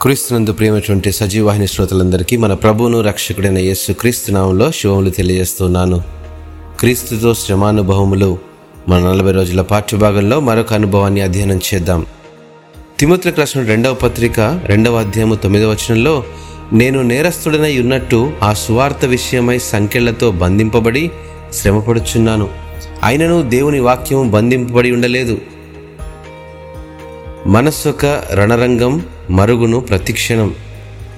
క్రీస్తునందు 0.00 0.52
ప్రియమైనటువంటి 0.52 1.12
సజీవాహిని 1.12 1.66
శ్రోతలందరికీ 1.66 2.36
మన 2.36 2.54
ప్రభువును 2.54 3.00
రక్షకుడైన 3.00 3.58
యేసు 3.58 3.92
క్రీస్తునామంలో 3.92 4.72
శివములు 4.72 4.96
శుభములు 4.96 5.10
తెలియజేస్తున్నాను. 5.10 6.02
క్రీస్తుతో 6.80 7.34
శ్రమానుభవములు 7.34 8.38
మన 8.88 9.00
నలభై 9.00 9.32
రోజుల 9.32 9.60
పాఠ్యభాగంలో 9.60 10.40
మరొక 10.40 10.72
అనుభవాన్ని 10.72 11.20
అధ్యయనం 11.20 11.60
చేద్దాం. 11.74 12.06
తిమోతులకు 12.98 13.38
రాసిన 13.38 13.62
రెండవ 13.62 13.94
పత్రిక 13.94 14.40
రెండవ 14.64 14.98
అధ్యాయము 14.98 15.34
తొమ్మిదవ 15.34 15.70
వచనంలో 15.70 16.24
నేను 16.72 17.02
నేరస్తుడనై 17.02 17.78
ఉన్నట్టు 17.78 18.32
ఆ 18.42 18.52
సువార్త 18.52 19.04
విషయమై 19.04 19.58
సంఖ్యలతో 19.58 20.30
బంధింపబడి 20.30 21.10
శ్రమపడుచున్నాను. 21.52 22.48
అయినను 23.02 23.42
దేవుని 23.42 23.80
వాక్యం 23.80 24.30
బంధింపబడి 24.30 24.90
ఉండలేదు. 24.90 25.38
మనస్సొక 27.46 28.06
రణరంగం 28.34 29.06
మరుగును 29.30 29.80
ప్రతిక్షణం. 29.80 30.54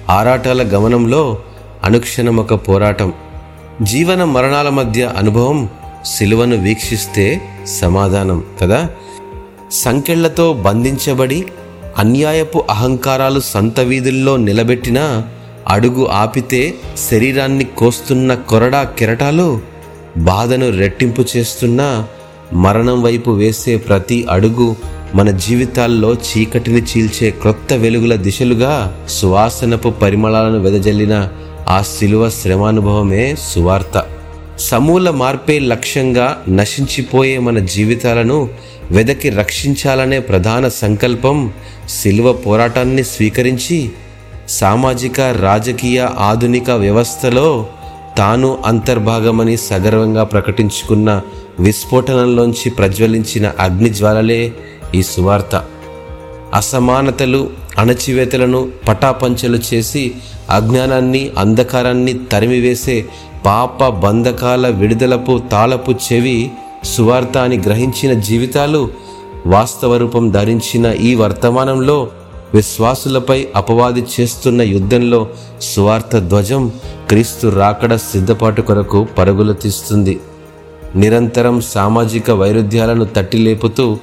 ఆరాటాల 0.09 0.61
గమనంలో 0.61 1.37
అనుక్షణం 1.83 2.37
ఒక 2.37 2.53
పోరాటం. 2.53 3.13
జీవన 3.81 4.23
మరణాల 4.23 4.69
మధ్య 4.69 5.13
అనుభవం 5.17 5.69
సిలువను 6.05 6.55
వీక్షిస్తే 6.55 7.41
సమాధానం 7.81 8.43
కదా? 8.61 8.89
సంకెళ్ళతో 9.71 10.53
బంధించబడి 10.53 11.45
అన్యాయపు 11.97 12.63
అహంకారాలు 12.69 13.39
సంత 13.39 13.79
వీధుల్లో 13.79 14.37
నిలబెట్టిన 14.37 15.23
అడుగు 15.67 16.05
ఆపితే 16.05 16.73
శరీరాన్ని 17.09 17.63
కోస్తున్న 17.63 18.33
కొరడా 18.33 18.83
కెరటాలు 18.83 19.59
బాధను 20.17 20.69
రెట్టింపు 20.69 21.25
చేస్తున్న 21.37 22.05
మరణం 22.53 23.01
వైపు 23.01 23.31
వేసే 23.31 23.77
ప్రతి 23.77 24.27
అడుగు 24.31 24.75
మన 25.15 25.31
జీవితాల్లో 25.31 26.13
చీకటిని 26.13 26.81
చీల్చే 26.81 27.31
క్రొత్త 27.31 27.73
వెలుగుల 27.73 28.15
దిశలుగా 28.15 28.97
సువాసనపు 29.09 29.89
పరిమళాలను 29.89 30.59
వెదజల్లిన 30.59 31.29
ఆ 31.67 31.81
శిలువ 31.81 32.29
శ్రమానుభవమే 32.29 33.35
సువార్త. 33.53 34.03
సమూల 34.59 35.09
మార్పే 35.09 35.59
లక్ష్యంగా 35.59 36.37
నశించిపోయే 36.49 37.37
మన 37.39 37.59
జీవితాలను 37.59 38.49
వెదకి 38.91 39.29
రక్షించాలనే 39.29 40.19
ప్రధాన 40.19 40.67
సంకల్పం 40.67 41.53
శిలువ 41.89 42.33
పోరాటాన్ని 42.33 43.03
స్వీకరించి 43.03 43.89
సామాజిక 44.49 45.19
రాజకీయ 45.21 46.09
ఆధునిక 46.19 46.69
వ్యవస్థలో 46.69 47.67
తాను 48.17 48.57
అంతర్భాగమని 48.65 49.57
సగర్వంగా 49.57 50.23
ప్రకటించుకున్న 50.23 51.21
విస్ఫోటనంలోంచి 51.59 52.69
ప్రజ్వలించిన 52.69 53.51
అగ్నిజ్వాలలే 53.59 54.53
ఈ 54.95 55.01
సువార్త. 55.01 55.63
అసమానతలు 56.53 57.49
అణచివేతలను 57.77 58.71
పటాపంచలు 58.87 59.59
చేసి 59.73 60.11
అజ్ఞానాన్ని 60.49 61.31
అంధకారాన్ని 61.37 62.13
తరిమివేసే 62.13 63.05
పాప 63.45 63.87
బంధకాల 63.87 64.67
విడుదలపు 64.67 65.41
తాళపు 65.51 65.91
చెవి 65.91 66.51
సువార్త 66.83 67.37
అని 67.37 67.57
గ్రహించిన 67.57 68.13
జీవితాలు 68.19 68.89
వాస్తవ 69.45 69.97
రూపం 69.97 70.29
ధరించిన 70.29 70.85
ఈ 70.85 71.15
వర్తమానంలో 71.15 72.09
విశ్వాసులపై 72.53 73.47
అపవాది 73.55 74.05
చేస్తున్న 74.19 74.61
యుద్ధంలో 74.61 75.27
సువార్త 75.61 76.17
ధ్వజం 76.17 76.71
క్రీస్తు 77.09 77.47
రాకడ 77.47 77.95
సిద్ధపాటు 77.95 78.61
కొరకు 78.61 79.07
పరుగులు 79.17 79.53
తీస్తుంది. 79.53 80.19
నిరంతరం 80.95 81.61
సామాజిక 81.61 82.31
వైరుధ్యాలను 82.31 83.05
తట్టిలేపుతూ 83.05 83.97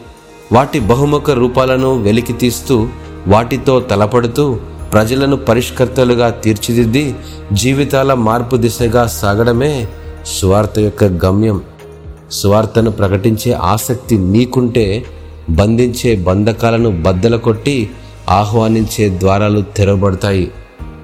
వాటి 0.52 0.80
బహుముఖ 0.80 1.30
రూపాలను 1.30 2.02
వెలికి 2.02 2.32
తీస్తూ 2.32 2.88
వాటితో 3.28 3.80
తలపడుతూ 3.80 4.58
ప్రజలను 4.92 5.36
పరిష్కర్తలుగా 5.36 6.30
తీర్చిదిద్ది 6.30 7.14
జీవితాల 7.52 8.14
మార్పు 8.14 8.56
దిశగా 8.56 9.06
సాగడమే 9.06 9.88
స్వార్థ 10.26 10.78
యొక్క 10.78 11.04
గమ్యం. 11.04 11.62
స్వార్థను 12.32 12.90
ప్రకటించే 12.90 13.52
ఆసక్తి 13.52 14.18
నీకుంటే 14.18 15.04
బంధించే 15.50 16.16
బంధకాలను 16.16 17.02
బద్దల 17.02 17.36
కొట్టి 17.36 17.90
ఆహ్వానించే 18.28 19.18
ద్వారాలు 19.18 19.60
తెరవబడతాయి. 19.60 20.50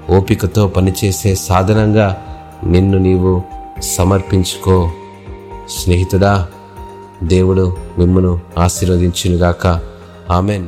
ఓపికతో 0.09 0.67
పనిచేసే 0.67 1.35
సాధనంగా 1.35 2.17
నిన్ను 2.63 2.97
నీవు 2.97 3.41
సమర్పించుకో. 3.81 4.91
స్నేహితుడా 5.69 6.47
దేవుడు 7.27 7.77
మిమ్మను 7.97 8.41
ఆశీర్వదించునుగాక. 8.57 9.81
ఆమెన్. 10.29 10.67